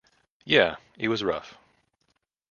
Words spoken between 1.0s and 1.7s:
was rough.